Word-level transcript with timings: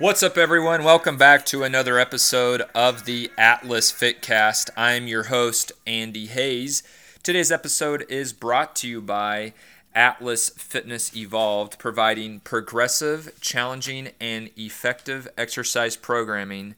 What's 0.00 0.24
up, 0.24 0.36
everyone? 0.36 0.82
Welcome 0.82 1.16
back 1.16 1.46
to 1.46 1.62
another 1.62 2.00
episode 2.00 2.62
of 2.74 3.04
the 3.04 3.30
Atlas 3.38 3.92
Fitcast. 3.92 4.68
I'm 4.76 5.06
your 5.06 5.24
host, 5.24 5.70
Andy 5.86 6.26
Hayes. 6.26 6.82
Today's 7.22 7.52
episode 7.52 8.04
is 8.08 8.32
brought 8.32 8.74
to 8.76 8.88
you 8.88 9.00
by 9.00 9.54
Atlas 9.94 10.48
Fitness 10.48 11.16
Evolved, 11.16 11.78
providing 11.78 12.40
progressive, 12.40 13.40
challenging, 13.40 14.10
and 14.20 14.50
effective 14.56 15.28
exercise 15.38 15.96
programming 15.96 16.74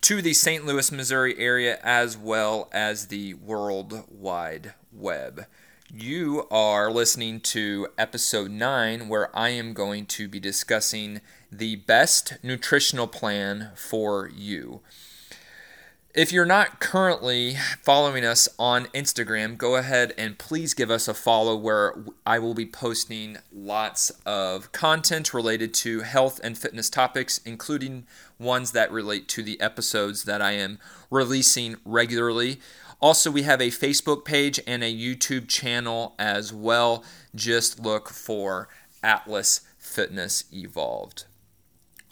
to 0.00 0.22
the 0.22 0.32
St. 0.32 0.64
Louis, 0.64 0.90
Missouri 0.90 1.38
area 1.38 1.78
as 1.82 2.16
well 2.16 2.70
as 2.72 3.08
the 3.08 3.34
World 3.34 4.04
Wide 4.08 4.72
Web. 4.90 5.44
You 5.94 6.46
are 6.50 6.90
listening 6.90 7.40
to 7.40 7.88
episode 7.98 8.50
9, 8.50 9.10
where 9.10 9.28
I 9.36 9.50
am 9.50 9.74
going 9.74 10.06
to 10.06 10.26
be 10.26 10.40
discussing 10.40 11.20
the 11.50 11.76
best 11.76 12.38
nutritional 12.42 13.06
plan 13.06 13.72
for 13.76 14.30
you. 14.34 14.80
If 16.14 16.32
you're 16.32 16.46
not 16.46 16.80
currently 16.80 17.56
following 17.82 18.24
us 18.24 18.48
on 18.58 18.86
Instagram, 18.94 19.58
go 19.58 19.76
ahead 19.76 20.14
and 20.16 20.38
please 20.38 20.72
give 20.72 20.90
us 20.90 21.08
a 21.08 21.14
follow 21.14 21.56
where 21.56 21.94
I 22.24 22.38
will 22.38 22.54
be 22.54 22.64
posting 22.64 23.36
lots 23.52 24.08
of 24.24 24.72
content 24.72 25.34
related 25.34 25.74
to 25.74 26.00
health 26.00 26.40
and 26.42 26.56
fitness 26.56 26.88
topics, 26.88 27.38
including 27.44 28.06
ones 28.38 28.72
that 28.72 28.90
relate 28.90 29.28
to 29.28 29.42
the 29.42 29.60
episodes 29.60 30.24
that 30.24 30.40
I 30.40 30.52
am 30.52 30.78
releasing 31.10 31.76
regularly. 31.84 32.60
Also, 33.02 33.32
we 33.32 33.42
have 33.42 33.60
a 33.60 33.66
Facebook 33.66 34.24
page 34.24 34.60
and 34.64 34.84
a 34.84 34.94
YouTube 34.94 35.48
channel 35.48 36.14
as 36.20 36.52
well. 36.52 37.02
Just 37.34 37.80
look 37.80 38.08
for 38.08 38.68
Atlas 39.02 39.62
Fitness 39.76 40.44
Evolved. 40.52 41.24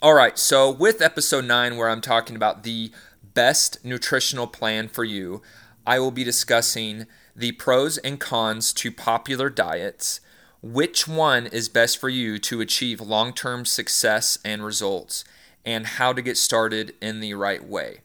All 0.01 0.13
right, 0.13 0.37
so 0.37 0.69
with 0.69 1.01
episode 1.01 1.45
9, 1.45 1.77
where 1.77 1.87
I'm 1.87 2.01
talking 2.01 2.35
about 2.35 2.63
the 2.63 2.91
best 3.23 3.85
nutritional 3.85 4.47
plan 4.47 4.89
for 4.89 5.05
you, 5.05 5.41
I 5.87 5.97
will 5.99 6.11
be 6.11 6.25
discussing 6.25 7.05
the 7.33 7.53
pros 7.53 7.97
and 7.99 8.19
cons 8.19 8.73
to 8.73 8.91
popular 8.91 9.49
diets, 9.49 10.19
which 10.61 11.07
one 11.07 11.47
is 11.47 11.69
best 11.69 11.99
for 11.99 12.09
you 12.09 12.37
to 12.39 12.59
achieve 12.59 12.99
long 12.99 13.31
term 13.31 13.63
success 13.63 14.39
and 14.43 14.65
results, 14.65 15.23
and 15.65 15.85
how 15.87 16.11
to 16.11 16.21
get 16.21 16.35
started 16.35 16.95
in 17.01 17.21
the 17.21 17.33
right 17.33 17.65
way. 17.65 18.01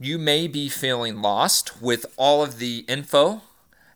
You 0.00 0.16
may 0.16 0.46
be 0.46 0.68
feeling 0.68 1.20
lost 1.22 1.82
with 1.82 2.06
all 2.16 2.40
of 2.40 2.58
the 2.58 2.84
info 2.86 3.42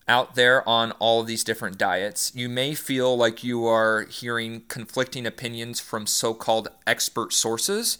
out 0.09 0.35
there 0.35 0.69
on 0.69 0.91
all 0.99 1.21
of 1.21 1.29
these 1.29 1.45
different 1.45 1.79
diets. 1.79 2.33
You 2.35 2.49
may 2.49 2.75
feel 2.75 3.17
like 3.17 3.45
you 3.45 3.67
are 3.67 4.03
hearing 4.07 4.63
conflicting 4.67 5.27
opinions 5.27 5.79
from 5.79 6.09
so 6.09 6.35
called 6.35 6.67
expert 6.89 7.33
sources 7.33 7.99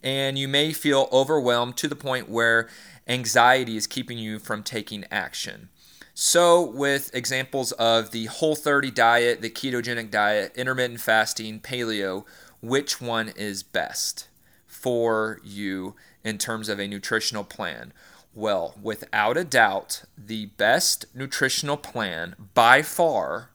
and 0.00 0.38
you 0.38 0.46
may 0.46 0.72
feel 0.72 1.08
overwhelmed 1.10 1.76
to 1.78 1.88
the 1.88 1.96
point 1.96 2.28
where 2.28 2.68
anxiety 3.08 3.76
is 3.76 3.88
keeping 3.88 4.16
you 4.16 4.38
from 4.38 4.62
taking 4.62 5.04
action. 5.10 5.70
So, 6.14 6.62
with 6.62 7.12
examples 7.12 7.72
of 7.72 8.12
the 8.12 8.26
whole 8.26 8.54
30 8.54 8.92
diet, 8.92 9.42
the 9.42 9.50
ketogenic 9.50 10.12
diet, 10.12 10.52
intermittent 10.54 11.00
fasting, 11.00 11.58
paleo, 11.58 12.24
which 12.60 13.00
one 13.00 13.30
is 13.30 13.64
best 13.64 14.28
for 14.66 15.40
you 15.42 15.96
in 16.24 16.38
terms 16.38 16.68
of 16.68 16.78
a 16.78 16.88
nutritional 16.88 17.44
plan? 17.44 17.92
Well, 18.34 18.74
without 18.80 19.36
a 19.36 19.44
doubt, 19.44 20.04
the 20.16 20.46
best 20.46 21.06
nutritional 21.14 21.76
plan 21.76 22.36
by 22.54 22.82
far 22.82 23.50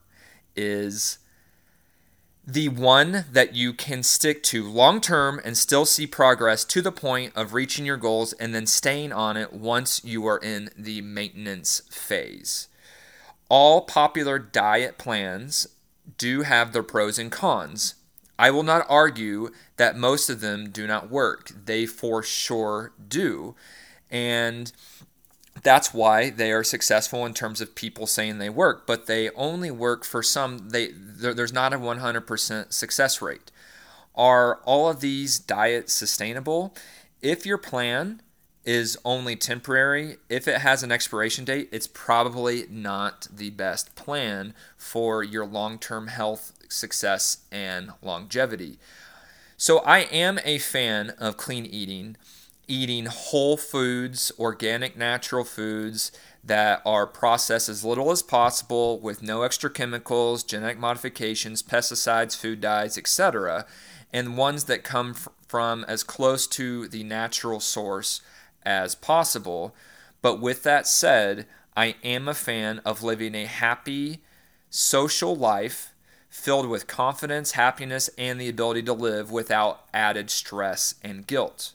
is 0.56 1.20
the 2.48 2.70
one 2.70 3.26
that 3.32 3.56
you 3.56 3.74
can 3.74 4.04
stick 4.04 4.44
to 4.44 4.70
long 4.70 5.02
term 5.02 5.42
and 5.44 5.58
still 5.58 5.86
see 5.86 6.06
progress 6.06 6.64
to 6.66 6.82
the 6.82 6.92
point 6.92 7.34
of 7.36 7.54
reaching 7.54 7.86
your 7.86 7.98
goals 7.98 8.34
and 8.34 8.54
then 8.54 8.68
staying 8.68 9.12
on 9.12 9.36
it 9.36 9.52
once 9.54 10.04
you 10.04 10.28
are 10.28 10.38
in 10.38 10.70
the 10.78 11.02
maintenance 11.02 11.82
phase. 11.90 12.68
All 13.50 13.82
popular 13.82 14.38
diet 14.38 14.98
plans 14.98 15.68
do 16.18 16.42
have 16.42 16.72
their 16.72 16.84
pros 16.84 17.18
and 17.18 17.32
cons. 17.32 17.96
I 18.38 18.52
will 18.52 18.64
not 18.64 18.86
argue 18.90 19.50
that 19.78 19.98
most 19.98 20.30
of 20.30 20.42
them 20.42 20.70
do 20.70 20.88
not 20.88 21.10
work, 21.10 21.52
they 21.66 21.86
for 21.86 22.22
sure 22.22 22.92
do. 23.08 23.56
And 24.12 24.72
that's 25.64 25.94
why 25.94 26.30
they 26.30 26.52
are 26.52 26.64
successful 26.64 27.26
in 27.26 27.34
terms 27.34 27.62
of 27.62 27.76
people 27.76 28.08
saying 28.08 28.38
they 28.38 28.50
work, 28.50 28.86
but 28.86 29.08
they 29.08 29.30
only 29.32 29.72
work 29.72 30.04
for 30.04 30.22
some. 30.22 30.70
They 30.70 30.92
there's 30.94 31.54
not 31.54 31.74
a 31.74 31.80
100% 31.80 32.74
success 32.74 33.22
rate. 33.22 33.52
Are 34.16 34.60
all 34.66 34.90
of 34.90 35.00
these 35.00 35.40
diets 35.40 35.94
sustainable? 35.94 36.76
If 37.22 37.46
your 37.46 37.58
plan 37.58 38.22
is 38.66 38.98
only 39.06 39.36
temporary, 39.36 40.18
if 40.28 40.48
it 40.48 40.62
has 40.62 40.84
an 40.84 40.92
expiration 40.92 41.46
date, 41.46 41.70
it's 41.72 41.88
probably 41.88 42.66
not 42.70 43.28
the 43.34 43.52
best 43.52 43.96
plan 43.96 44.54
for 44.76 45.24
your 45.24 45.46
long-term 45.46 46.08
health 46.08 46.54
success 46.68 47.40
and 47.52 47.92
longevity. 48.02 48.80
So 49.58 49.80
I 49.80 50.00
am 50.00 50.40
a 50.44 50.58
fan 50.58 51.12
of 51.20 51.38
clean 51.38 51.66
eating 51.66 52.18
eating 52.68 53.06
whole 53.06 53.58
foods, 53.58 54.32
organic, 54.40 54.98
natural 54.98 55.44
foods 55.44 56.12
that 56.44 56.82
are 56.86 57.08
processed 57.08 57.70
as 57.70 57.84
little 57.84 58.12
as 58.12 58.22
possible 58.22 59.00
with 59.00 59.24
no 59.24 59.44
extra 59.44 59.70
chemicals, 59.70 60.44
genetic 60.44 60.80
modifications, 60.80 61.64
pesticides, 61.64 62.36
food 62.36 62.62
dyes, 62.62 62.98
etc., 62.98 63.66
and 64.14 64.38
ones 64.38 64.66
that 64.66 64.84
come 64.84 65.14
from 65.48 65.84
as 65.88 66.04
close 66.04 66.48
to 66.48 66.88
the 66.88 67.04
natural 67.04 67.60
source 67.60 68.22
as 68.66 68.96
possible. 68.96 69.76
But 70.22 70.40
with 70.40 70.64
that 70.64 70.88
said, 70.88 71.46
I 71.78 71.96
am 72.04 72.28
a 72.28 72.34
fan 72.34 72.80
of 72.86 73.04
living 73.04 73.36
a 73.36 73.46
happy 73.46 74.22
social 74.70 75.36
life 75.36 75.94
filled 76.30 76.68
with 76.68 76.88
confidence, 76.88 77.52
happiness, 77.52 78.10
and 78.18 78.40
the 78.40 78.50
ability 78.50 78.84
to 78.84 78.94
live 78.94 79.32
without 79.32 79.86
added 79.94 80.30
stress 80.30 80.96
and 81.02 81.26
guilt. 81.26 81.72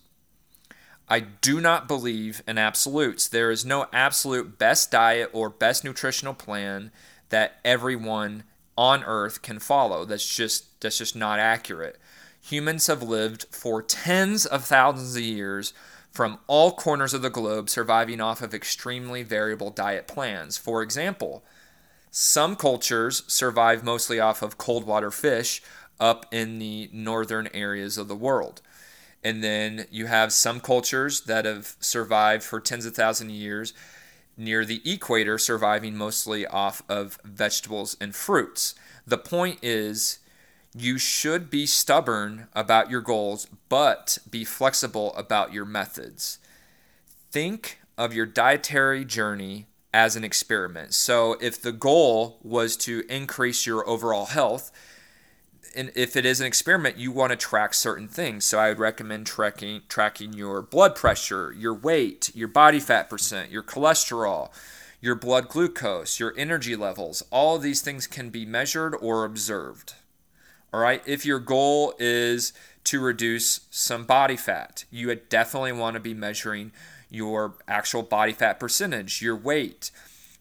I 1.08 1.20
do 1.20 1.60
not 1.60 1.88
believe 1.88 2.42
in 2.46 2.56
absolutes. 2.56 3.26
There 3.26 3.50
is 3.50 3.64
no 3.64 3.86
absolute 3.92 4.58
best 4.58 4.90
diet 4.90 5.30
or 5.32 5.50
best 5.50 5.82
nutritional 5.82 6.34
plan 6.34 6.92
that 7.30 7.58
everyone 7.64 8.44
on 8.76 9.02
earth 9.04 9.42
can 9.42 9.58
follow. 9.58 10.04
That's 10.04 10.28
just 10.28 10.80
that's 10.80 10.98
just 10.98 11.16
not 11.16 11.38
accurate. 11.38 11.98
Humans 12.42 12.86
have 12.86 13.02
lived 13.02 13.46
for 13.50 13.82
tens 13.82 14.46
of 14.46 14.64
thousands 14.64 15.16
of 15.16 15.22
years 15.22 15.72
from 16.10 16.38
all 16.46 16.72
corners 16.72 17.14
of 17.14 17.22
the 17.22 17.30
globe 17.30 17.70
surviving 17.70 18.20
off 18.20 18.42
of 18.42 18.52
extremely 18.52 19.22
variable 19.22 19.70
diet 19.70 20.08
plans. 20.08 20.58
For 20.58 20.82
example, 20.82 21.44
some 22.10 22.56
cultures 22.56 23.22
survive 23.26 23.84
mostly 23.84 24.18
off 24.18 24.42
of 24.42 24.58
cold 24.58 24.84
water 24.84 25.10
fish 25.10 25.62
up 26.00 26.26
in 26.32 26.58
the 26.58 26.90
northern 26.92 27.48
areas 27.54 27.96
of 27.96 28.08
the 28.08 28.16
world. 28.16 28.60
And 29.22 29.44
then 29.44 29.86
you 29.90 30.06
have 30.06 30.32
some 30.32 30.60
cultures 30.60 31.22
that 31.22 31.44
have 31.44 31.76
survived 31.78 32.42
for 32.42 32.58
tens 32.58 32.86
of 32.86 32.94
thousands 32.94 33.30
of 33.30 33.36
years 33.36 33.74
near 34.36 34.64
the 34.64 34.80
equator, 34.90 35.36
surviving 35.36 35.94
mostly 35.94 36.46
off 36.46 36.82
of 36.88 37.18
vegetables 37.22 37.96
and 38.00 38.14
fruits. 38.14 38.74
The 39.06 39.18
point 39.18 39.58
is, 39.62 40.18
you 40.74 40.98
should 40.98 41.50
be 41.50 41.66
stubborn 41.66 42.46
about 42.54 42.90
your 42.90 43.00
goals, 43.00 43.46
but 43.68 44.18
be 44.30 44.44
flexible 44.44 45.14
about 45.14 45.52
your 45.52 45.64
methods. 45.64 46.38
Think 47.30 47.80
of 47.98 48.14
your 48.14 48.26
dietary 48.26 49.04
journey 49.04 49.66
as 49.92 50.14
an 50.14 50.24
experiment. 50.24 50.94
So, 50.94 51.36
if 51.40 51.60
the 51.60 51.72
goal 51.72 52.38
was 52.42 52.76
to 52.78 53.04
increase 53.08 53.66
your 53.66 53.88
overall 53.88 54.26
health, 54.26 54.70
and 55.74 55.92
if 55.94 56.16
it 56.16 56.24
is 56.24 56.40
an 56.40 56.46
experiment, 56.46 56.96
you 56.96 57.12
want 57.12 57.30
to 57.30 57.36
track 57.36 57.74
certain 57.74 58.08
things. 58.08 58.44
So 58.44 58.58
I 58.58 58.68
would 58.68 58.78
recommend 58.78 59.26
tracking 59.26 59.82
tracking 59.88 60.32
your 60.32 60.62
blood 60.62 60.96
pressure, 60.96 61.54
your 61.56 61.74
weight, 61.74 62.30
your 62.34 62.48
body 62.48 62.80
fat 62.80 63.08
percent, 63.08 63.50
your 63.50 63.62
cholesterol, 63.62 64.50
your 65.00 65.14
blood 65.14 65.48
glucose, 65.48 66.18
your 66.18 66.34
energy 66.36 66.76
levels. 66.76 67.22
All 67.30 67.56
of 67.56 67.62
these 67.62 67.82
things 67.82 68.06
can 68.06 68.30
be 68.30 68.44
measured 68.44 68.94
or 69.00 69.24
observed. 69.24 69.94
All 70.72 70.80
right. 70.80 71.02
If 71.06 71.26
your 71.26 71.38
goal 71.38 71.94
is 71.98 72.52
to 72.84 73.00
reduce 73.00 73.60
some 73.70 74.04
body 74.04 74.36
fat, 74.36 74.84
you 74.90 75.08
would 75.08 75.28
definitely 75.28 75.72
want 75.72 75.94
to 75.94 76.00
be 76.00 76.14
measuring 76.14 76.72
your 77.10 77.54
actual 77.66 78.02
body 78.02 78.32
fat 78.32 78.60
percentage, 78.60 79.20
your 79.20 79.36
weight 79.36 79.90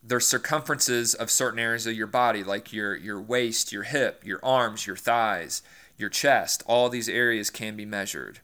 there's 0.01 0.27
circumferences 0.27 1.13
of 1.13 1.29
certain 1.29 1.59
areas 1.59 1.85
of 1.85 1.93
your 1.93 2.07
body, 2.07 2.43
like 2.43 2.71
your 2.71 2.95
your 2.95 3.21
waist, 3.21 3.71
your 3.71 3.83
hip, 3.83 4.21
your 4.25 4.39
arms, 4.43 4.87
your 4.87 4.95
thighs, 4.95 5.61
your 5.97 6.09
chest. 6.09 6.63
All 6.65 6.89
these 6.89 7.09
areas 7.09 7.49
can 7.49 7.75
be 7.75 7.85
measured. 7.85 8.39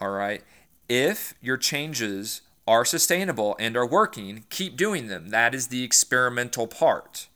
All 0.00 0.10
right. 0.10 0.42
If 0.88 1.34
your 1.40 1.56
changes 1.56 2.42
are 2.66 2.84
sustainable 2.84 3.56
and 3.58 3.76
are 3.76 3.86
working, 3.86 4.44
keep 4.50 4.76
doing 4.76 5.08
them. 5.08 5.30
That 5.30 5.54
is 5.54 5.68
the 5.68 5.82
experimental 5.82 6.66
part. 6.66 7.28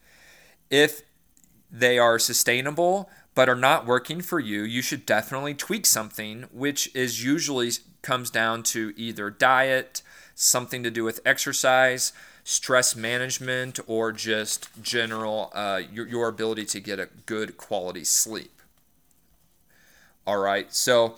If 0.70 1.02
they 1.70 1.98
are 1.98 2.19
sustainable 2.19 3.10
but 3.34 3.49
are 3.49 3.55
not 3.55 3.87
working 3.87 4.20
for 4.20 4.38
you, 4.38 4.62
you 4.62 4.82
should 4.82 5.06
definitely 5.06 5.55
tweak 5.55 5.87
something, 5.87 6.46
which 6.52 6.94
is 6.94 7.25
usually 7.25 7.70
comes 8.02 8.31
down 8.31 8.62
to 8.62 8.93
either 8.96 9.31
diet, 9.31 10.02
something 10.34 10.82
to 10.82 10.90
do 10.90 11.05
with 11.05 11.20
exercise, 11.25 12.12
stress 12.44 12.96
management, 12.96 13.79
or 13.87 14.12
just 14.12 14.69
general 14.82 15.50
uh, 15.55 15.81
your, 15.93 16.06
your 16.06 16.29
ability 16.29 16.64
to 16.67 16.81
get 16.81 16.99
a 16.99 17.08
good 17.26 17.56
quality 17.56 18.05
sleep. 18.05 18.61
All 20.26 20.38
right, 20.38 20.73
so 20.73 21.17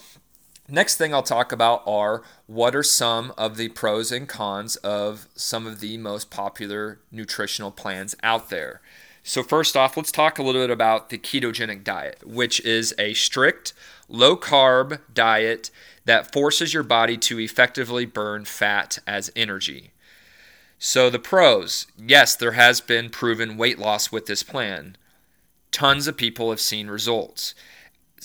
next 0.68 0.96
thing 0.96 1.12
I'll 1.12 1.22
talk 1.22 1.52
about 1.52 1.82
are 1.86 2.22
what 2.46 2.74
are 2.74 2.82
some 2.82 3.32
of 3.36 3.56
the 3.56 3.68
pros 3.68 4.12
and 4.12 4.28
cons 4.28 4.76
of 4.76 5.28
some 5.34 5.66
of 5.66 5.80
the 5.80 5.98
most 5.98 6.30
popular 6.30 7.00
nutritional 7.10 7.70
plans 7.70 8.14
out 8.22 8.50
there. 8.50 8.80
So, 9.26 9.42
first 9.42 9.74
off, 9.74 9.96
let's 9.96 10.12
talk 10.12 10.38
a 10.38 10.42
little 10.42 10.60
bit 10.60 10.70
about 10.70 11.08
the 11.08 11.16
ketogenic 11.16 11.82
diet, 11.82 12.18
which 12.26 12.60
is 12.60 12.94
a 12.98 13.14
strict, 13.14 13.72
low 14.06 14.36
carb 14.36 15.00
diet 15.14 15.70
that 16.04 16.30
forces 16.30 16.74
your 16.74 16.82
body 16.82 17.16
to 17.16 17.40
effectively 17.40 18.04
burn 18.04 18.44
fat 18.44 18.98
as 19.06 19.32
energy. 19.34 19.92
So, 20.78 21.08
the 21.08 21.18
pros 21.18 21.86
yes, 21.96 22.36
there 22.36 22.52
has 22.52 22.82
been 22.82 23.08
proven 23.08 23.56
weight 23.56 23.78
loss 23.78 24.12
with 24.12 24.26
this 24.26 24.42
plan. 24.42 24.94
Tons 25.72 26.06
of 26.06 26.18
people 26.18 26.50
have 26.50 26.60
seen 26.60 26.88
results. 26.88 27.54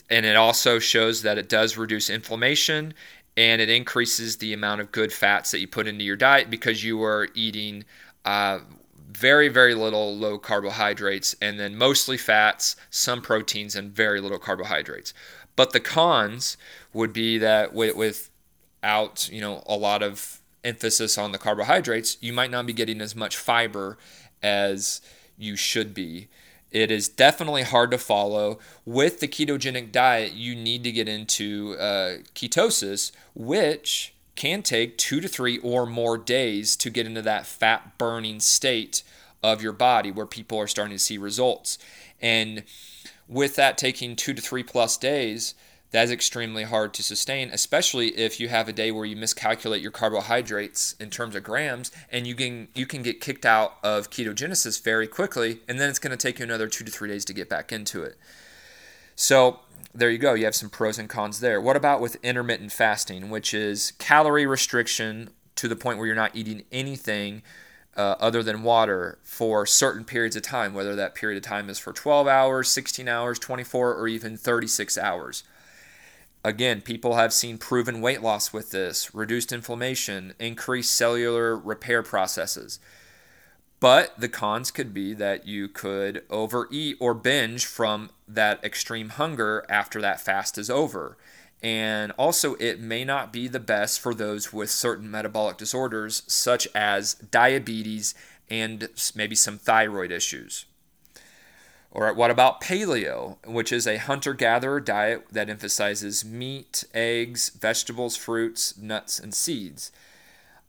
And 0.10 0.25
it 0.25 0.36
also 0.36 0.80
shows 0.80 1.22
that 1.22 1.38
it 1.38 1.48
does 1.48 1.78
reduce 1.78 2.10
inflammation 2.10 2.94
and 3.38 3.62
it 3.62 3.69
increases 3.69 4.38
the 4.38 4.51
amount 4.51 4.81
of 4.81 4.92
good 4.92 5.13
fats 5.13 5.51
that 5.51 5.60
you 5.60 5.68
put 5.68 5.88
into 5.88 6.04
your 6.04 6.18
diet 6.18 6.50
because 6.50 6.84
you 6.84 7.01
are 7.04 7.30
eating 7.36 7.86
uh, 8.25 8.60
very, 9.09 9.50
very 9.50 9.73
little 9.73 10.15
low 10.15 10.38
carbohydrates, 10.38 11.35
and 11.41 11.59
then 11.59 11.75
mostly 11.75 12.17
fats, 12.17 12.75
some 12.89 13.21
proteins, 13.21 13.75
and 13.75 13.91
very 13.91 14.21
little 14.21 14.39
carbohydrates. 14.39 15.13
But 15.56 15.73
the 15.73 15.79
cons 15.79 16.57
would 16.94 17.11
be 17.11 17.38
that 17.39 17.73
with, 17.73 17.95
without 17.95 19.29
you 19.31 19.41
know 19.41 19.63
a 19.65 19.75
lot 19.75 20.03
of 20.03 20.41
emphasis 20.63 21.17
on 21.17 21.31
the 21.31 21.38
carbohydrates, 21.38 22.17
you 22.21 22.33
might 22.33 22.51
not 22.51 22.65
be 22.65 22.73
getting 22.73 23.01
as 23.01 23.15
much 23.15 23.35
fiber 23.35 23.97
as 24.44 25.01
you 25.38 25.55
should 25.55 25.94
be. 25.94 26.27
It 26.71 26.91
is 26.91 27.09
definitely 27.09 27.63
hard 27.63 27.89
to 27.91 27.97
follow. 27.97 28.59
With 28.85 29.21
the 29.21 29.27
ketogenic 29.27 29.91
diet, 29.91 30.33
you 30.33 30.55
need 30.55 30.83
to 30.83 30.91
get 30.91 31.07
into 31.07 31.75
uh, 31.79 32.17
ketosis, 32.35 33.12
which 33.33 34.13
can 34.39 34.63
take 34.63 34.97
two 34.97 35.19
to 35.19 35.27
three 35.27 35.57
or 35.57 35.86
more 35.86 36.18
days 36.18 36.77
to 36.77 36.89
get 36.89 37.06
into 37.06 37.21
that 37.21 37.45
fat 37.45 37.97
burning 37.97 38.39
state 38.39 39.03
of 39.44 39.62
your 39.62 39.74
body 39.74 40.12
where 40.12 40.25
people 40.25 40.57
are 40.57 40.65
starting 40.65 40.95
to 40.95 41.03
see 41.03 41.18
results. 41.18 41.77
And 42.21 42.63
with 43.27 43.57
that 43.57 43.77
taking 43.77 44.15
two 44.15 44.33
to 44.33 44.41
three 44.41 44.63
plus 44.63 44.95
days, 44.95 45.56
that's 45.91 46.09
extremely 46.09 46.63
hard 46.63 46.94
to 46.94 47.03
sustain, 47.03 47.50
especially 47.51 48.18
if 48.18 48.39
you 48.39 48.47
have 48.47 48.69
a 48.69 48.74
day 48.74 48.91
where 48.91 49.03
you 49.03 49.18
miscalculate 49.18 49.81
your 49.81 49.91
carbohydrates 49.91 50.95
in 51.01 51.09
terms 51.09 51.36
of 51.36 51.44
grams 51.44 51.91
and 52.09 52.25
you 52.25 52.33
can 52.33 52.69
you 52.74 52.86
can 52.86 53.03
get 53.03 53.19
kicked 53.19 53.45
out 53.45 53.74
of 53.83 54.09
ketogenesis 54.09 54.81
very 54.81 55.07
quickly 55.07 55.59
and 55.68 55.81
then 55.81 55.89
it's 55.89 56.00
going 56.00 56.12
to 56.12 56.18
take 56.18 56.39
you 56.39 56.45
another 56.45 56.68
2 56.68 56.86
to 56.86 56.91
3 56.91 57.09
days 57.09 57.25
to 57.25 57.33
get 57.33 57.50
back 57.50 57.74
into 57.74 58.03
it. 58.03 58.18
So, 59.15 59.59
there 59.94 60.09
you 60.09 60.18
go. 60.18 60.33
You 60.33 60.45
have 60.45 60.56
some 60.56 60.69
pros 60.69 61.00
and 61.00 61.09
cons 61.09 61.39
there. 61.39 61.59
What 61.59 61.75
about 61.75 62.01
with 62.01 62.18
intermittent 62.24 62.71
fasting, 62.71 63.30
which 63.30 63.53
is 63.53 63.94
calorie 63.97 64.45
restriction 64.45 65.31
to 65.56 65.68
the 65.68 65.75
point 65.75 65.97
where 65.97 66.07
you're 66.07 66.15
not 66.15 66.36
eating 66.36 66.63
anything 66.71 67.41
uh, 67.97 68.15
other 68.19 68.44
than 68.44 68.63
water 68.63 69.19
for 69.24 69.65
certain 69.65 70.06
periods 70.06 70.36
of 70.36 70.41
time, 70.41 70.74
whether 70.74 70.95
that 70.95 71.15
period 71.15 71.38
of 71.38 71.44
time 71.44 71.69
is 71.69 71.80
for 71.80 71.91
12 71.91 72.27
hours, 72.27 72.69
16 72.69 73.07
hours, 73.07 73.39
24, 73.39 73.95
or 73.95 74.07
even 74.07 74.38
36 74.38 74.97
hours. 74.97 75.44
Again, 76.44 76.80
people 76.80 77.15
have 77.15 77.33
seen 77.33 77.57
proven 77.57 78.00
weight 78.00 78.21
loss 78.21 78.53
with 78.53 78.71
this, 78.71 79.13
reduced 79.13 79.51
inflammation, 79.51 80.33
increased 80.39 80.95
cellular 80.95 81.57
repair 81.57 82.01
processes. 82.01 82.80
But 83.79 84.19
the 84.19 84.29
cons 84.29 84.71
could 84.71 84.93
be 84.93 85.13
that 85.13 85.47
you 85.47 85.69
could 85.69 86.23
overeat 86.29 86.97
or 86.99 87.13
binge 87.13 87.65
from 87.65 88.09
that 88.27 88.63
extreme 88.63 89.09
hunger 89.09 89.65
after 89.69 90.01
that 90.01 90.19
fast 90.19 90.57
is 90.57 90.69
over. 90.69 91.17
And 91.61 92.11
also, 92.13 92.55
it 92.55 92.79
may 92.79 93.03
not 93.03 93.33
be 93.33 93.47
the 93.47 93.59
best 93.59 93.99
for 93.99 94.13
those 94.13 94.53
with 94.53 94.69
certain 94.69 95.09
metabolic 95.09 95.57
disorders, 95.57 96.23
such 96.27 96.67
as 96.73 97.15
diabetes 97.15 98.15
and 98.49 98.89
maybe 99.15 99.35
some 99.35 99.57
thyroid 99.57 100.11
issues. 100.11 100.65
All 101.91 102.03
right, 102.03 102.15
what 102.15 102.31
about 102.31 102.61
paleo, 102.61 103.37
which 103.45 103.71
is 103.71 103.87
a 103.87 103.97
hunter 103.97 104.33
gatherer 104.33 104.79
diet 104.79 105.25
that 105.31 105.49
emphasizes 105.49 106.23
meat, 106.23 106.83
eggs, 106.93 107.49
vegetables, 107.49 108.15
fruits, 108.15 108.77
nuts, 108.77 109.19
and 109.19 109.33
seeds? 109.33 109.91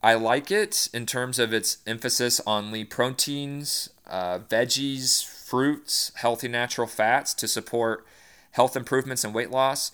I 0.02 0.14
like 0.14 0.50
it 0.50 0.88
in 0.94 1.04
terms 1.04 1.38
of 1.38 1.52
its 1.52 1.78
emphasis 1.86 2.40
on 2.46 2.72
lean 2.72 2.86
proteins, 2.86 3.90
uh, 4.06 4.38
veggies, 4.38 5.24
fruits, 5.24 6.12
healthy 6.16 6.48
natural 6.48 6.86
fats 6.86 7.34
to 7.34 7.48
support 7.48 8.06
health 8.52 8.76
improvements 8.76 9.24
and 9.24 9.34
weight 9.34 9.50
loss. 9.50 9.92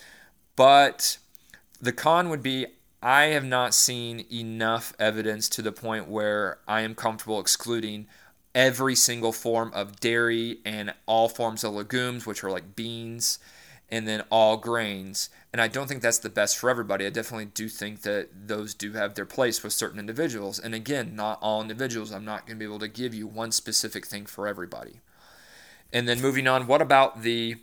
But 0.55 1.19
the 1.81 1.93
con 1.93 2.29
would 2.29 2.43
be 2.43 2.67
I 3.03 3.25
have 3.25 3.45
not 3.45 3.75
seen 3.75 4.25
enough 4.33 4.95
evidence 4.99 5.49
to 5.51 5.63
the 5.63 5.73
point 5.73 6.09
where 6.09 6.59
I 6.67 6.81
am 6.81 6.95
comfortable 6.95 7.41
excluding 7.41 8.07
every 8.55 8.95
single 8.95 9.33
form 9.33 9.71
of 9.75 10.01
dairy 10.01 10.61
and 10.65 10.95
all 11.05 11.29
forms 11.29 11.63
of 11.63 11.75
legumes, 11.75 12.27
which 12.27 12.43
are 12.43 12.51
like 12.51 12.75
beans, 12.75 13.39
and 13.91 14.09
then 14.09 14.23
all 14.31 14.57
grains. 14.57 15.31
And 15.57 15.63
I 15.63 15.69
don't 15.69 15.87
think 15.87 16.03
that's 16.03 16.19
the 16.19 16.29
best 16.29 16.59
for 16.59 16.69
everybody. 16.69 17.07
I 17.07 17.09
definitely 17.09 17.47
do 17.47 17.71
think 17.71 18.03
that 18.03 18.29
those 18.47 18.75
do 18.75 18.93
have 18.93 19.15
their 19.15 19.25
place 19.25 19.63
with 19.63 19.73
certain 19.73 19.99
individuals. 19.99 20.59
And 20.59 20.75
again, 20.75 21.17
not 21.17 21.39
all 21.41 21.63
individuals. 21.63 22.13
I'm 22.13 22.27
not 22.27 22.47
going 22.47 22.59
to 22.59 22.59
be 22.59 22.67
able 22.67 22.79
to 22.81 22.89
give 22.89 23.15
you 23.15 23.27
one 23.27 23.53
specific 23.53 24.05
thing 24.05 24.27
for 24.27 24.47
everybody. 24.47 25.01
And 25.95 26.07
then 26.07 26.21
moving 26.21 26.47
on, 26.47 26.67
what 26.67 26.83
about 26.83 27.23
the 27.23 27.57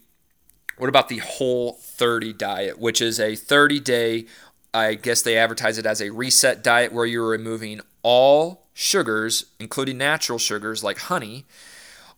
what 0.79 0.89
about 0.89 1.07
the 1.07 1.19
whole 1.19 1.73
30 1.73 2.33
diet, 2.33 2.79
which 2.79 2.99
is 2.99 3.19
a 3.19 3.35
30 3.35 3.79
day 3.81 4.25
I 4.73 4.95
guess 4.95 5.21
they 5.21 5.37
advertise 5.37 5.77
it 5.77 5.85
as 5.85 6.01
a 6.01 6.09
reset 6.09 6.63
diet 6.63 6.93
where 6.93 7.05
you're 7.05 7.29
removing 7.29 7.79
all 8.01 8.65
sugars, 8.73 9.45
including 9.59 9.99
natural 9.99 10.39
sugars 10.39 10.83
like 10.83 10.97
honey, 10.97 11.45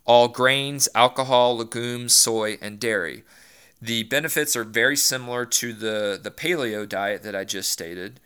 all 0.05 0.29
grains, 0.29 0.87
alcohol, 0.95 1.57
legumes, 1.57 2.13
soy, 2.13 2.57
and 2.61 2.79
dairy. 2.79 3.25
The 3.85 4.01
benefits 4.01 4.55
are 4.55 4.63
very 4.63 4.97
similar 4.97 5.45
to 5.45 5.71
the, 5.71 6.19
the 6.21 6.31
paleo 6.31 6.89
diet 6.89 7.21
that 7.21 7.35
I 7.35 7.43
just 7.43 7.71
stated, 7.71 8.19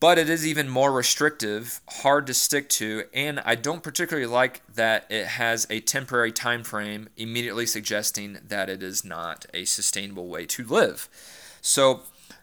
but 0.00 0.16
it 0.16 0.30
is 0.30 0.46
even 0.46 0.70
more 0.70 0.90
restrictive, 0.90 1.82
hard 1.86 2.26
to 2.28 2.34
stick 2.34 2.70
to, 2.70 3.04
and 3.12 3.40
I 3.40 3.56
don't 3.56 3.82
particularly 3.82 4.26
like 4.26 4.62
that 4.74 5.04
it 5.10 5.26
has 5.26 5.66
a 5.68 5.80
temporary 5.80 6.32
time 6.32 6.64
frame 6.64 7.10
immediately 7.18 7.66
suggesting 7.66 8.38
that 8.42 8.70
it 8.70 8.82
is 8.82 9.04
not 9.04 9.44
a 9.52 9.66
sustainable 9.66 10.28
way 10.28 10.46
to 10.46 10.64
live. 10.64 11.10
So 11.60 12.00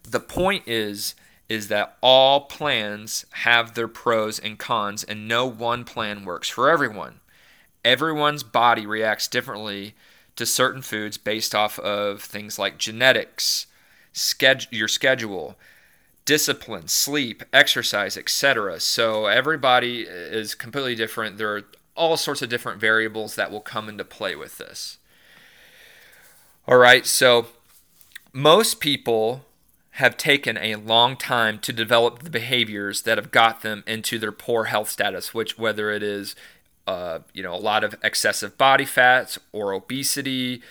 the 0.07 0.19
point 0.19 0.67
is 0.67 1.15
is 1.49 1.69
that 1.69 1.97
all 2.01 2.41
plans 2.41 3.25
have 3.31 3.73
their 3.73 3.87
pros 3.87 4.37
and 4.37 4.59
cons 4.59 5.03
and 5.03 5.27
no 5.27 5.47
one 5.47 5.85
plan 5.85 6.23
works 6.23 6.47
for 6.49 6.69
everyone. 6.69 7.19
Everyone's 7.83 8.43
body 8.43 8.85
reacts 8.85 9.27
differently 9.27 9.95
to 10.35 10.45
certain 10.45 10.81
foods 10.81 11.17
based 11.17 11.53
off 11.53 11.77
of 11.79 12.21
things 12.21 12.57
like 12.57 12.77
genetics, 12.77 13.67
schedule, 14.13 14.69
your 14.71 14.87
schedule, 14.87 15.57
discipline, 16.25 16.87
sleep, 16.87 17.43
exercise, 17.51 18.17
etc. 18.17 18.79
So 18.79 19.25
everybody 19.25 20.01
is 20.03 20.55
completely 20.55 20.95
different. 20.95 21.37
There 21.37 21.55
are 21.55 21.63
all 21.95 22.17
sorts 22.17 22.41
of 22.41 22.49
different 22.49 22.79
variables 22.79 23.35
that 23.35 23.51
will 23.51 23.61
come 23.61 23.89
into 23.89 24.05
play 24.05 24.35
with 24.35 24.57
this. 24.57 24.97
All 26.67 26.77
right, 26.77 27.05
so 27.05 27.47
most 28.33 28.79
people 28.79 29.45
have 29.95 30.15
taken 30.15 30.57
a 30.57 30.75
long 30.75 31.17
time 31.17 31.59
to 31.59 31.73
develop 31.73 32.23
the 32.23 32.29
behaviors 32.29 33.01
that 33.01 33.17
have 33.17 33.31
got 33.31 33.61
them 33.61 33.83
into 33.85 34.17
their 34.17 34.31
poor 34.31 34.65
health 34.65 34.89
status, 34.89 35.33
which 35.33 35.57
whether 35.57 35.91
it 35.91 36.01
is 36.01 36.35
uh, 36.87 37.19
you 37.33 37.43
know 37.43 37.53
a 37.53 37.57
lot 37.57 37.83
of 37.83 37.95
excessive 38.03 38.57
body 38.57 38.85
fats 38.85 39.37
or 39.51 39.73
obesity, 39.73 40.61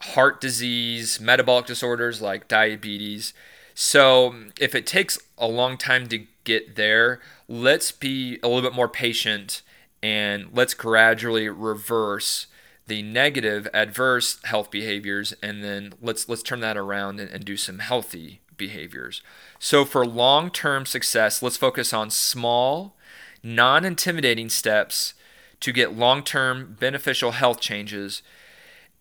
heart 0.00 0.40
disease, 0.40 1.20
metabolic 1.20 1.66
disorders 1.66 2.20
like 2.20 2.48
diabetes. 2.48 3.32
So 3.74 4.34
if 4.60 4.74
it 4.74 4.86
takes 4.86 5.18
a 5.38 5.46
long 5.46 5.78
time 5.78 6.08
to 6.08 6.26
get 6.44 6.76
there, 6.76 7.20
let's 7.48 7.92
be 7.92 8.38
a 8.42 8.48
little 8.48 8.62
bit 8.62 8.74
more 8.74 8.88
patient 8.88 9.62
and 10.02 10.48
let's 10.52 10.74
gradually 10.74 11.48
reverse 11.48 12.46
the 12.86 13.02
negative 13.02 13.68
adverse 13.72 14.38
health 14.44 14.70
behaviors 14.70 15.32
and 15.42 15.62
then 15.62 15.94
let's 16.02 16.28
let's 16.28 16.42
turn 16.42 16.60
that 16.60 16.76
around 16.76 17.20
and, 17.20 17.30
and 17.30 17.44
do 17.44 17.56
some 17.56 17.78
healthy 17.78 18.40
behaviors. 18.56 19.22
So 19.58 19.84
for 19.84 20.04
long-term 20.06 20.86
success, 20.86 21.42
let's 21.42 21.56
focus 21.56 21.92
on 21.92 22.10
small, 22.10 22.96
non-intimidating 23.42 24.50
steps 24.50 25.14
to 25.60 25.72
get 25.72 25.96
long-term 25.96 26.76
beneficial 26.80 27.32
health 27.32 27.60
changes 27.60 28.22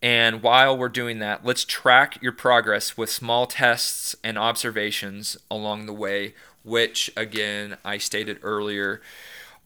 And 0.01 0.41
while 0.41 0.77
we're 0.77 0.89
doing 0.89 1.19
that, 1.19 1.45
let's 1.45 1.65
track 1.65 2.21
your 2.21 2.31
progress 2.31 2.97
with 2.97 3.09
small 3.09 3.45
tests 3.45 4.15
and 4.23 4.37
observations 4.37 5.37
along 5.51 5.85
the 5.85 5.93
way, 5.93 6.33
which 6.63 7.11
again, 7.17 7.77
I 7.83 7.97
stated 7.97 8.39
earlier. 8.41 9.01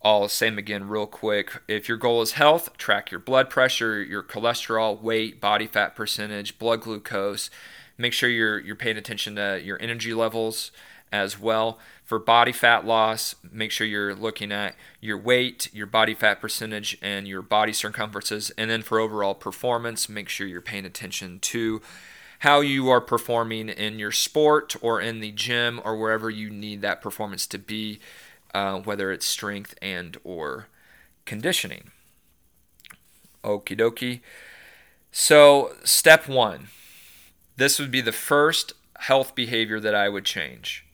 I'll 0.03 0.27
say 0.27 0.50
them 0.50 0.57
again 0.57 0.88
real 0.88 1.05
quick. 1.05 1.62
If 1.67 1.88
your 1.88 1.97
goal 1.97 2.21
is 2.21 2.31
health, 2.33 2.75
track 2.77 3.12
your 3.12 3.19
blood 3.19 3.50
pressure, 3.50 4.01
your 4.01 4.23
cholesterol, 4.23 5.00
weight, 5.01 5.39
body 5.39 5.67
fat 5.67 5.95
percentage, 5.95 6.57
blood 6.57 6.81
glucose. 6.81 7.50
Make 7.97 8.13
sure 8.13 8.29
you're 8.29 8.59
you're 8.59 8.75
paying 8.75 8.97
attention 8.97 9.35
to 9.35 9.62
your 9.63 9.79
energy 9.81 10.13
levels 10.15 10.71
as 11.13 11.39
well. 11.39 11.77
For 12.03 12.20
body 12.20 12.51
fat 12.51 12.86
loss, 12.86 13.36
make 13.50 13.72
sure 13.72 13.88
you're 13.88 14.15
looking 14.15 14.51
at 14.51 14.75
your 15.00 15.17
weight, 15.17 15.70
your 15.74 15.86
body 15.86 16.13
fat 16.13 16.41
percentage, 16.41 16.98
and 17.01 17.27
your 17.27 17.41
body 17.41 17.72
circumferences. 17.72 18.51
And 18.58 18.70
then 18.70 18.82
for 18.82 19.00
overall 19.00 19.36
performance, 19.36 20.10
make 20.10 20.27
sure 20.27 20.48
you're 20.48 20.60
paying 20.60 20.86
attention 20.86 21.39
to 21.41 21.82
how 22.39 22.60
you 22.60 22.89
are 22.89 23.00
performing 23.00 23.70
in 23.70 24.00
your 24.00 24.12
sport 24.12 24.75
or 24.82 25.00
in 25.00 25.22
the 25.22 25.32
gym 25.32 25.79
or 25.86 25.96
wherever 25.96 26.29
you 26.29 26.50
need 26.50 26.82
that 26.82 27.01
performance 27.01 27.48
to 27.48 27.58
be, 27.58 28.00
uh, 28.53 28.79
whether 28.79 29.12
it's 29.12 29.25
strength 29.25 29.75
and 29.82 30.17
or 30.25 30.67
conditioning. 31.25 31.91
Okie 33.46 33.77
dokie. 33.77 34.20
So 35.12 35.75
step 35.84 36.27
one, 36.27 36.67
this 37.55 37.79
would 37.79 37.91
be 37.91 38.01
the 38.01 38.12
first 38.12 38.74
health 39.00 39.36
behavior 39.36 39.79
that 39.79 39.96
I 39.96 40.10
would 40.10 40.25
change. 40.25 40.86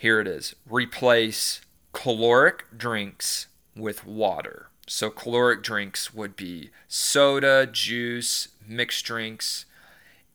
Here 0.00 0.18
it 0.18 0.26
is 0.26 0.56
replace 0.66 1.60
caloric 1.92 2.64
drinks 2.74 3.48
with 3.76 4.06
water. 4.06 4.70
So, 4.86 5.10
caloric 5.10 5.62
drinks 5.62 6.14
would 6.14 6.36
be 6.36 6.70
soda, 6.88 7.68
juice, 7.70 8.48
mixed 8.66 9.04
drinks, 9.04 9.66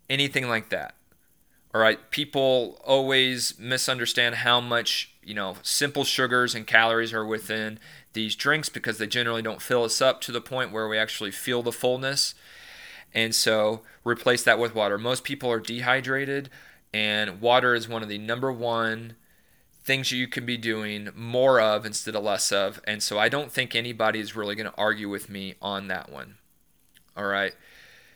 anything 0.07 0.47
like 0.47 0.69
that. 0.69 0.93
All 1.73 1.81
right, 1.81 2.11
people 2.11 2.79
always 2.85 3.57
misunderstand 3.57 4.35
how 4.35 4.61
much, 4.61 5.15
you 5.23 5.33
know, 5.33 5.55
simple 5.63 6.03
sugars 6.03 6.53
and 6.53 6.67
calories 6.67 7.11
are 7.11 7.25
within 7.25 7.79
these 8.13 8.35
drinks 8.35 8.69
because 8.69 8.99
they 8.99 9.07
generally 9.07 9.41
don't 9.41 9.63
fill 9.63 9.83
us 9.83 9.99
up 9.99 10.21
to 10.21 10.31
the 10.31 10.41
point 10.41 10.71
where 10.73 10.87
we 10.87 10.99
actually 10.99 11.31
feel 11.31 11.63
the 11.63 11.71
fullness. 11.71 12.35
And 13.15 13.33
so, 13.33 13.81
replace 14.03 14.43
that 14.43 14.59
with 14.59 14.75
water. 14.75 14.99
Most 14.99 15.23
people 15.23 15.51
are 15.51 15.59
dehydrated, 15.59 16.51
and 16.93 17.41
water 17.41 17.73
is 17.73 17.89
one 17.89 18.03
of 18.03 18.09
the 18.09 18.19
number 18.19 18.51
one 18.51 19.15
things 19.85 20.11
you 20.11 20.27
can 20.27 20.45
be 20.45 20.57
doing 20.57 21.09
more 21.15 21.61
of 21.61 21.85
instead 21.85 22.15
of 22.15 22.23
less 22.23 22.51
of. 22.51 22.81
And 22.85 23.03
so 23.03 23.19
I 23.19 23.29
don't 23.29 23.51
think 23.51 23.75
anybody 23.75 24.19
is 24.19 24.35
really 24.35 24.55
going 24.55 24.69
to 24.69 24.77
argue 24.77 25.07
with 25.07 25.29
me 25.29 25.53
on 25.61 25.87
that 25.87 26.11
one. 26.11 26.35
All 27.15 27.25
right. 27.25 27.53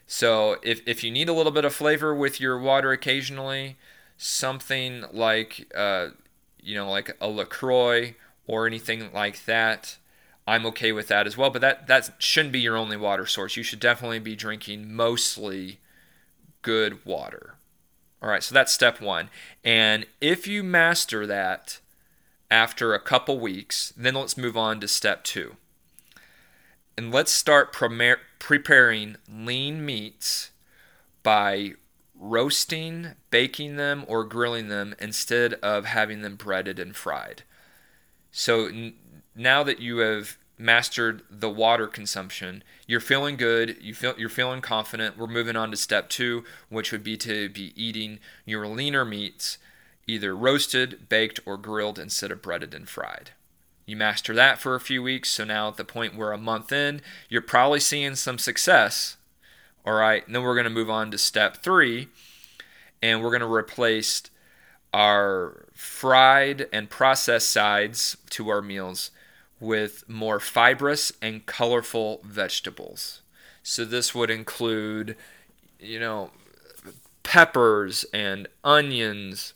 So 0.07 0.57
if, 0.63 0.81
if 0.87 1.03
you 1.03 1.11
need 1.11 1.29
a 1.29 1.33
little 1.33 1.51
bit 1.51 1.65
of 1.65 1.73
flavor 1.73 2.15
with 2.15 2.41
your 2.41 2.57
water 2.57 2.91
occasionally, 2.91 3.77
something 4.17 5.05
like, 5.13 5.71
uh, 5.75 6.09
you 6.59 6.75
know, 6.75 6.89
like 6.89 7.15
a 7.21 7.27
LaCroix 7.27 8.15
or 8.47 8.65
anything 8.65 9.11
like 9.13 9.45
that, 9.45 9.97
I'm 10.47 10.65
okay 10.65 10.91
with 10.91 11.07
that 11.09 11.27
as 11.27 11.37
well. 11.37 11.51
But 11.51 11.61
that, 11.61 11.85
that 11.85 12.15
shouldn't 12.17 12.51
be 12.51 12.59
your 12.59 12.75
only 12.75 12.97
water 12.97 13.27
source. 13.27 13.55
You 13.55 13.61
should 13.61 13.79
definitely 13.79 14.17
be 14.17 14.35
drinking 14.35 14.91
mostly 14.95 15.79
good 16.63 17.05
water. 17.05 17.58
All 18.21 18.29
right, 18.29 18.43
so 18.43 18.53
that's 18.53 18.73
step 18.73 18.99
one. 18.99 19.29
And 19.63 20.05
if 20.19 20.45
you 20.47 20.63
master 20.63 21.25
that 21.25 21.79
after 22.51 22.93
a 22.93 22.99
couple 22.99 23.39
weeks, 23.39 23.93
then 23.95 24.15
let's 24.15 24.37
move 24.37 24.57
on 24.57 24.79
to 24.81 24.87
step 24.87 25.23
two. 25.23 25.55
And 26.97 27.13
let's 27.13 27.31
start 27.31 27.71
preparing 27.71 29.15
lean 29.31 29.85
meats 29.85 30.51
by 31.23 31.75
roasting, 32.19 33.11
baking 33.31 33.77
them, 33.77 34.03
or 34.07 34.25
grilling 34.25 34.67
them 34.67 34.95
instead 34.99 35.53
of 35.55 35.85
having 35.85 36.21
them 36.21 36.35
breaded 36.35 36.77
and 36.77 36.93
fried. 36.93 37.43
So 38.31 38.65
n- 38.65 38.95
now 39.33 39.63
that 39.63 39.79
you 39.79 39.99
have 39.99 40.37
mastered 40.59 41.23
the 41.29 41.49
water 41.49 41.87
consumption, 41.87 42.63
you're 42.85 42.99
feeling 42.99 43.37
good, 43.37 43.77
you 43.81 43.95
feel 43.95 44.13
you're 44.17 44.29
feeling 44.29 44.61
confident. 44.61 45.17
We're 45.17 45.27
moving 45.27 45.55
on 45.55 45.71
to 45.71 45.77
step 45.77 46.09
2, 46.09 46.43
which 46.69 46.91
would 46.91 47.03
be 47.03 47.17
to 47.17 47.49
be 47.49 47.73
eating 47.81 48.19
your 48.45 48.67
leaner 48.67 49.05
meats 49.05 49.57
either 50.05 50.35
roasted, 50.35 51.07
baked 51.07 51.39
or 51.45 51.55
grilled 51.55 51.99
instead 51.99 52.31
of 52.31 52.41
breaded 52.41 52.73
and 52.73 52.89
fried. 52.89 53.31
You 53.85 53.95
master 53.95 54.33
that 54.33 54.59
for 54.59 54.73
a 54.73 54.79
few 54.79 55.03
weeks, 55.03 55.29
so 55.29 55.43
now 55.43 55.67
at 55.67 55.77
the 55.77 55.85
point 55.85 56.15
where 56.15 56.31
a 56.31 56.37
month 56.37 56.71
in, 56.71 57.01
you're 57.29 57.41
probably 57.41 57.79
seeing 57.79 58.15
some 58.15 58.39
success. 58.39 59.17
All 59.85 59.93
right, 59.93 60.25
and 60.25 60.35
then 60.35 60.41
we're 60.41 60.55
going 60.55 60.65
to 60.65 60.69
move 60.71 60.89
on 60.89 61.11
to 61.11 61.17
step 61.17 61.57
3 61.57 62.07
and 63.01 63.21
we're 63.21 63.29
going 63.29 63.41
to 63.41 63.51
replace 63.51 64.23
our 64.93 65.67
fried 65.73 66.67
and 66.73 66.89
processed 66.89 67.49
sides 67.49 68.17
to 68.31 68.49
our 68.49 68.61
meals 68.61 69.11
with 69.59 70.07
more 70.07 70.39
fibrous 70.39 71.11
and 71.21 71.45
colorful 71.45 72.21
vegetables. 72.23 73.21
So 73.61 73.85
this 73.85 74.15
would 74.15 74.29
include, 74.29 75.15
you 75.79 75.99
know, 75.99 76.31
peppers 77.23 78.05
and 78.13 78.47
onions 78.63 79.53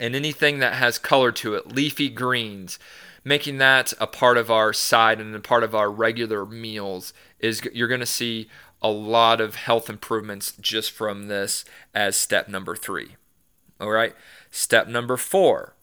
and 0.00 0.16
anything 0.16 0.58
that 0.58 0.74
has 0.74 0.98
color 0.98 1.30
to 1.30 1.54
it, 1.54 1.72
leafy 1.72 2.08
greens, 2.08 2.78
making 3.24 3.58
that 3.58 3.92
a 4.00 4.06
part 4.06 4.36
of 4.36 4.50
our 4.50 4.72
side 4.72 5.20
and 5.20 5.34
a 5.34 5.40
part 5.40 5.62
of 5.62 5.74
our 5.74 5.90
regular 5.90 6.44
meals 6.44 7.12
is 7.38 7.62
you're 7.72 7.88
going 7.88 8.00
to 8.00 8.06
see 8.06 8.48
a 8.80 8.90
lot 8.90 9.40
of 9.40 9.54
health 9.54 9.88
improvements 9.88 10.54
just 10.60 10.90
from 10.90 11.28
this 11.28 11.64
as 11.94 12.16
step 12.16 12.48
number 12.48 12.74
3. 12.74 13.14
All 13.80 13.90
right? 13.90 14.14
Step 14.50 14.88
number 14.88 15.16
4. 15.16 15.74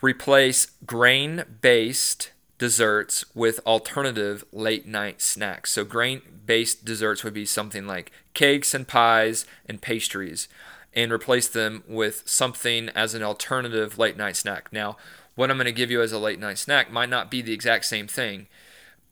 Replace 0.00 0.68
grain-based 0.86 2.30
desserts 2.62 3.24
with 3.34 3.58
alternative 3.66 4.44
late 4.52 4.86
night 4.86 5.20
snacks. 5.20 5.72
So, 5.72 5.84
grain 5.84 6.22
based 6.46 6.84
desserts 6.84 7.24
would 7.24 7.34
be 7.34 7.44
something 7.44 7.88
like 7.88 8.12
cakes 8.34 8.72
and 8.72 8.86
pies 8.86 9.44
and 9.66 9.82
pastries, 9.82 10.46
and 10.94 11.10
replace 11.10 11.48
them 11.48 11.82
with 11.88 12.22
something 12.24 12.88
as 12.90 13.14
an 13.14 13.22
alternative 13.24 13.98
late 13.98 14.16
night 14.16 14.36
snack. 14.36 14.72
Now, 14.72 14.96
what 15.34 15.50
I'm 15.50 15.56
going 15.56 15.64
to 15.64 15.72
give 15.72 15.90
you 15.90 16.02
as 16.02 16.12
a 16.12 16.20
late 16.20 16.38
night 16.38 16.56
snack 16.56 16.92
might 16.92 17.08
not 17.08 17.32
be 17.32 17.42
the 17.42 17.52
exact 17.52 17.84
same 17.84 18.06
thing, 18.06 18.46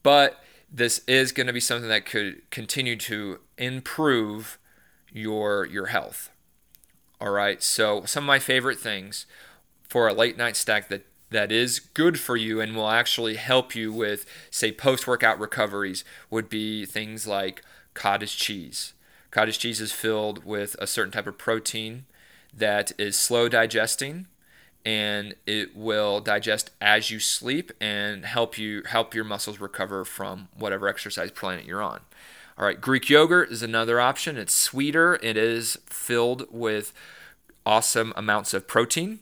but 0.05 0.45
this 0.71 1.01
is 1.09 1.33
going 1.33 1.49
to 1.49 1.53
be 1.53 1.59
something 1.59 1.89
that 1.89 2.07
could 2.07 2.49
continue 2.53 2.95
to 2.99 3.41
improve 3.59 4.61
your 5.13 5.67
your 5.67 5.87
health. 5.87 6.31
All 7.21 7.31
right. 7.31 7.61
So 7.65 8.05
some 8.05 8.23
of 8.23 8.29
my 8.29 8.39
favorite 8.39 8.79
things 8.79 9.27
for 9.89 10.07
a 10.07 10.13
late 10.13 10.37
night 10.37 10.55
snack 10.55 10.89
that 10.91 11.05
that 11.31 11.53
is 11.53 11.79
good 11.79 12.19
for 12.19 12.37
you 12.37 12.61
and 12.61 12.75
will 12.75 12.89
actually 12.91 13.37
help 13.37 13.75
you 13.75 13.93
with, 13.93 14.27
say, 14.51 14.73
post 14.73 15.07
workout 15.07 15.39
recoveries 15.39 16.05
would 16.29 16.49
be 16.49 16.85
things 16.85 17.27
like 17.27 17.63
cottage 17.95 18.37
cheese. 18.37 18.93
Cottage 19.31 19.59
cheese 19.59 19.81
is 19.81 19.93
filled 19.93 20.45
with 20.45 20.75
a 20.79 20.87
certain 20.87 21.13
type 21.13 21.27
of 21.27 21.39
protein 21.39 22.05
that 22.53 22.93
is 22.99 23.17
slow 23.17 23.49
digesting 23.49 24.27
and 24.85 25.35
it 25.47 25.77
will 25.77 26.21
digest 26.21 26.71
as 26.81 27.11
you 27.11 27.21
sleep 27.21 27.71
and 27.81 28.25
help 28.25 28.57
you 28.59 28.83
help 28.87 29.15
your 29.15 29.25
muscles 29.25 29.61
recover 29.61 30.05
from 30.05 30.49
whatever 30.57 30.89
exercise 30.89 31.31
planet 31.31 31.65
you're 31.65 31.83
on. 31.83 32.01
All 32.59 32.65
right, 32.65 32.81
Greek 32.81 33.09
yogurt 33.09 33.51
is 33.51 33.63
another 33.63 34.01
option. 34.01 34.37
It's 34.37 34.55
sweeter. 34.55 35.19
It 35.23 35.37
is 35.37 35.79
filled 35.87 36.47
with 36.51 36.93
awesome 37.65 38.13
amounts 38.17 38.53
of 38.53 38.67
protein 38.67 39.21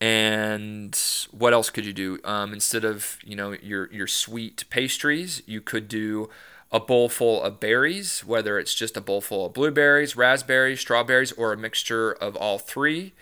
and 0.00 0.98
what 1.30 1.52
else 1.52 1.70
could 1.70 1.84
you 1.84 1.92
do? 1.92 2.18
Um, 2.24 2.52
instead 2.52 2.84
of 2.84 3.18
you 3.24 3.36
know 3.36 3.52
your 3.52 3.92
your 3.92 4.06
sweet 4.06 4.64
pastries, 4.70 5.42
you 5.46 5.60
could 5.60 5.88
do 5.88 6.30
a 6.70 6.78
bowl 6.78 7.08
full 7.08 7.42
of 7.42 7.60
berries, 7.60 8.24
whether 8.24 8.58
it's 8.58 8.74
just 8.74 8.96
a 8.96 9.00
bowl 9.00 9.20
full 9.20 9.46
of 9.46 9.54
blueberries, 9.54 10.16
raspberries, 10.16 10.80
strawberries, 10.80 11.32
or 11.32 11.52
a 11.52 11.56
mixture 11.56 12.12
of 12.12 12.36
all 12.36 12.58
three. 12.58 13.12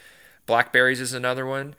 Blackberries 0.47 1.01
is 1.01 1.13
another 1.13 1.47
one. 1.47 1.75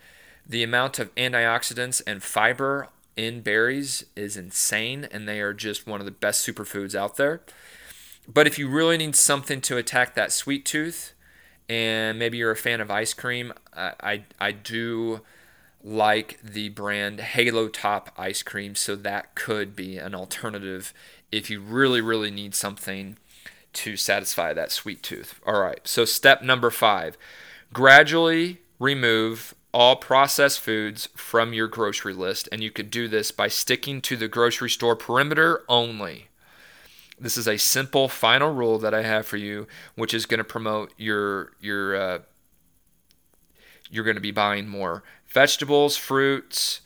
The 0.47 0.63
amount 0.63 0.97
of 0.97 1.13
antioxidants 1.15 2.01
and 2.07 2.23
fiber 2.23 2.87
in 3.17 3.41
berries 3.41 4.05
is 4.15 4.37
insane, 4.37 5.07
and 5.11 5.27
they 5.27 5.41
are 5.41 5.53
just 5.53 5.85
one 5.85 5.99
of 5.99 6.05
the 6.05 6.11
best 6.11 6.47
superfoods 6.47 6.95
out 6.95 7.17
there. 7.17 7.41
But 8.27 8.47
if 8.47 8.57
you 8.57 8.69
really 8.69 8.97
need 8.97 9.15
something 9.15 9.61
to 9.61 9.77
attack 9.77 10.15
that 10.15 10.31
sweet 10.31 10.65
tooth, 10.65 11.13
and 11.69 12.17
maybe 12.17 12.37
you're 12.37 12.51
a 12.51 12.55
fan 12.55 12.81
of 12.81 12.89
ice 12.89 13.13
cream, 13.13 13.53
I, 13.75 13.93
I, 14.01 14.23
I 14.39 14.51
do 14.51 15.21
like 15.83 16.39
the 16.41 16.69
brand 16.69 17.19
Halo 17.19 17.67
Top 17.67 18.11
ice 18.17 18.43
cream, 18.43 18.75
so 18.75 18.95
that 18.95 19.35
could 19.35 19.75
be 19.75 19.97
an 19.97 20.15
alternative 20.15 20.93
if 21.31 21.49
you 21.49 21.61
really, 21.61 22.01
really 22.01 22.31
need 22.31 22.55
something 22.55 23.17
to 23.73 23.95
satisfy 23.95 24.53
that 24.53 24.71
sweet 24.71 25.03
tooth. 25.03 25.39
All 25.45 25.59
right, 25.61 25.85
so 25.87 26.05
step 26.05 26.41
number 26.41 26.69
five 26.69 27.17
gradually 27.73 28.59
remove 28.79 29.53
all 29.73 29.95
processed 29.95 30.59
foods 30.59 31.09
from 31.15 31.53
your 31.53 31.67
grocery 31.67 32.13
list, 32.13 32.49
and 32.51 32.63
you 32.63 32.71
could 32.71 32.89
do 32.89 33.07
this 33.07 33.31
by 33.31 33.47
sticking 33.47 34.01
to 34.01 34.17
the 34.17 34.27
grocery 34.27 34.69
store 34.69 34.95
perimeter 34.95 35.63
only. 35.69 36.29
This 37.19 37.37
is 37.37 37.47
a 37.47 37.57
simple 37.57 38.07
final 38.07 38.53
rule 38.53 38.77
that 38.79 38.93
I 38.93 39.01
have 39.01 39.25
for 39.25 39.37
you, 39.37 39.67
which 39.95 40.13
is 40.13 40.25
going 40.25 40.37
to 40.39 40.43
promote 40.43 40.93
your 40.97 41.53
your 41.59 41.95
uh, 41.95 42.19
you're 43.89 44.03
going 44.03 44.15
to 44.15 44.21
be 44.21 44.31
buying 44.31 44.67
more 44.67 45.03
vegetables, 45.27 45.97
fruits, 45.97 46.81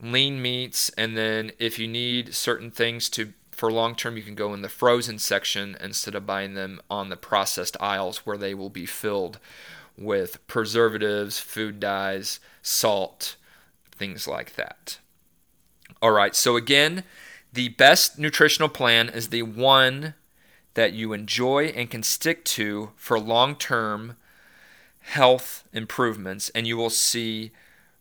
lean 0.00 0.40
meats, 0.40 0.90
and 0.90 1.16
then 1.16 1.52
if 1.58 1.78
you 1.78 1.88
need 1.88 2.34
certain 2.34 2.70
things 2.70 3.08
to 3.10 3.32
for 3.50 3.70
long 3.70 3.94
term, 3.94 4.16
you 4.16 4.22
can 4.22 4.34
go 4.34 4.52
in 4.52 4.62
the 4.62 4.68
frozen 4.68 5.18
section 5.18 5.76
instead 5.80 6.14
of 6.14 6.26
buying 6.26 6.54
them 6.54 6.80
on 6.90 7.08
the 7.08 7.16
processed 7.16 7.76
aisles 7.80 8.26
where 8.26 8.36
they 8.36 8.54
will 8.54 8.70
be 8.70 8.86
filled 8.86 9.38
with 9.96 10.44
preservatives, 10.46 11.38
food 11.38 11.78
dyes, 11.78 12.40
salt, 12.62 13.36
things 13.92 14.26
like 14.26 14.56
that. 14.56 14.98
All 16.02 16.10
right, 16.10 16.34
so 16.34 16.56
again, 16.56 17.04
the 17.54 17.68
best 17.70 18.18
nutritional 18.18 18.68
plan 18.68 19.08
is 19.08 19.28
the 19.28 19.42
one 19.42 20.14
that 20.74 20.92
you 20.92 21.12
enjoy 21.12 21.66
and 21.66 21.88
can 21.88 22.02
stick 22.02 22.44
to 22.44 22.90
for 22.96 23.18
long 23.18 23.54
term 23.54 24.16
health 25.00 25.64
improvements, 25.72 26.50
and 26.50 26.66
you 26.66 26.76
will 26.76 26.90
see 26.90 27.52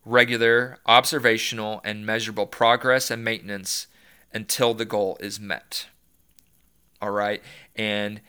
regular, 0.06 0.80
observational, 0.86 1.82
and 1.84 2.06
measurable 2.06 2.48
progress 2.48 3.12
and 3.12 3.24
maintenance 3.24 3.88
until 4.34 4.74
the 4.74 4.86
goal 4.86 5.18
is 5.20 5.40
met. 5.40 5.88
All 7.02 7.12
right, 7.12 7.44
and 7.76 8.22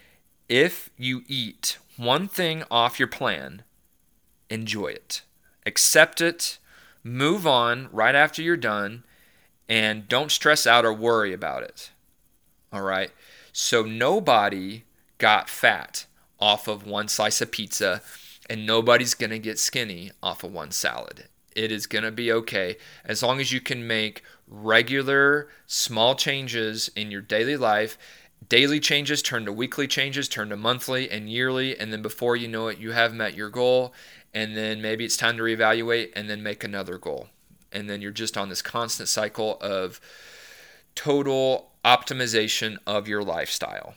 if 0.48 0.90
you 0.98 1.22
eat 1.26 1.78
one 1.96 2.28
thing 2.28 2.64
off 2.70 2.98
your 2.98 3.08
plan, 3.08 3.62
enjoy 4.50 4.88
it, 4.88 5.22
accept 5.64 6.20
it, 6.20 6.58
move 7.02 7.46
on 7.46 7.88
right 7.92 8.14
after 8.14 8.42
you're 8.42 8.56
done, 8.56 9.04
and 9.68 10.08
don't 10.08 10.30
stress 10.30 10.66
out 10.66 10.84
or 10.84 10.92
worry 10.92 11.32
about 11.32 11.62
it. 11.62 11.90
All 12.72 12.82
right, 12.82 13.10
so 13.52 13.82
nobody 13.82 14.84
got 15.18 15.48
fat 15.48 16.06
off 16.40 16.68
of 16.68 16.86
one 16.86 17.08
slice 17.08 17.40
of 17.40 17.50
pizza 17.50 18.02
and 18.48 18.66
nobody's 18.66 19.14
going 19.14 19.30
to 19.30 19.38
get 19.38 19.58
skinny 19.58 20.10
off 20.22 20.44
of 20.44 20.52
one 20.52 20.70
salad. 20.70 21.28
It 21.54 21.70
is 21.70 21.86
going 21.86 22.04
to 22.04 22.10
be 22.10 22.32
okay 22.32 22.76
as 23.04 23.22
long 23.22 23.40
as 23.40 23.52
you 23.52 23.60
can 23.60 23.86
make 23.86 24.22
regular 24.46 25.48
small 25.66 26.14
changes 26.14 26.90
in 26.96 27.10
your 27.10 27.20
daily 27.20 27.56
life. 27.56 27.96
Daily 28.48 28.80
changes 28.80 29.22
turn 29.22 29.46
to 29.46 29.52
weekly 29.52 29.86
changes, 29.86 30.28
turn 30.28 30.50
to 30.50 30.56
monthly 30.56 31.10
and 31.10 31.30
yearly, 31.30 31.78
and 31.78 31.92
then 31.92 32.02
before 32.02 32.36
you 32.36 32.48
know 32.48 32.68
it, 32.68 32.78
you 32.78 32.90
have 32.92 33.14
met 33.14 33.34
your 33.34 33.48
goal. 33.48 33.94
And 34.34 34.56
then 34.56 34.82
maybe 34.82 35.04
it's 35.04 35.16
time 35.16 35.36
to 35.36 35.44
reevaluate 35.44 36.10
and 36.16 36.28
then 36.28 36.42
make 36.42 36.64
another 36.64 36.98
goal. 36.98 37.28
And 37.74 37.90
then 37.90 38.00
you're 38.00 38.12
just 38.12 38.38
on 38.38 38.48
this 38.48 38.62
constant 38.62 39.08
cycle 39.08 39.58
of 39.60 40.00
total 40.94 41.72
optimization 41.84 42.78
of 42.86 43.06
your 43.08 43.22
lifestyle. 43.22 43.94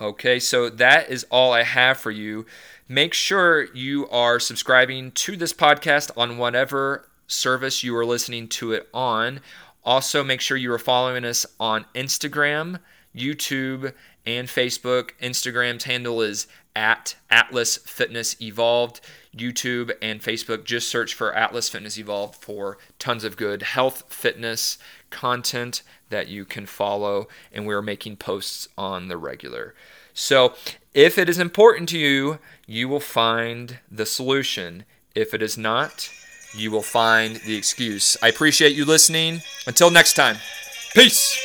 Okay, 0.00 0.40
so 0.40 0.70
that 0.70 1.10
is 1.10 1.26
all 1.30 1.52
I 1.52 1.62
have 1.62 1.98
for 1.98 2.10
you. 2.10 2.46
Make 2.88 3.14
sure 3.14 3.72
you 3.74 4.08
are 4.08 4.40
subscribing 4.40 5.12
to 5.12 5.36
this 5.36 5.52
podcast 5.52 6.10
on 6.16 6.38
whatever 6.38 7.08
service 7.26 7.82
you 7.82 7.96
are 7.96 8.06
listening 8.06 8.48
to 8.48 8.72
it 8.72 8.88
on. 8.92 9.40
Also, 9.84 10.24
make 10.24 10.40
sure 10.40 10.56
you 10.56 10.72
are 10.72 10.78
following 10.78 11.24
us 11.24 11.46
on 11.60 11.84
Instagram, 11.94 12.80
YouTube, 13.14 13.92
and 14.26 14.48
Facebook. 14.48 15.10
Instagram's 15.22 15.84
handle 15.84 16.22
is 16.22 16.46
at 16.74 17.16
Atlas 17.30 17.76
Fitness 17.76 18.40
Evolved. 18.40 19.00
YouTube 19.36 19.92
and 20.00 20.20
Facebook, 20.20 20.64
just 20.64 20.88
search 20.88 21.14
for 21.14 21.34
Atlas 21.34 21.68
Fitness 21.68 21.98
Evolved 21.98 22.36
for 22.36 22.78
tons 22.98 23.24
of 23.24 23.36
good 23.36 23.62
health, 23.62 24.04
fitness 24.08 24.78
content 25.10 25.82
that 26.10 26.28
you 26.28 26.44
can 26.44 26.66
follow. 26.66 27.28
And 27.52 27.66
we're 27.66 27.82
making 27.82 28.16
posts 28.16 28.68
on 28.78 29.08
the 29.08 29.16
regular. 29.16 29.74
So, 30.12 30.54
if 30.94 31.18
it 31.18 31.28
is 31.28 31.38
important 31.38 31.88
to 31.88 31.98
you, 31.98 32.38
you 32.66 32.88
will 32.88 33.00
find 33.00 33.80
the 33.90 34.06
solution. 34.06 34.84
If 35.14 35.34
it 35.34 35.42
is 35.42 35.58
not, 35.58 36.08
you 36.56 36.70
will 36.70 36.82
find 36.82 37.36
the 37.36 37.56
excuse. 37.56 38.16
I 38.22 38.28
appreciate 38.28 38.76
you 38.76 38.84
listening. 38.84 39.42
Until 39.66 39.90
next 39.90 40.14
time, 40.14 40.36
peace. 40.94 41.36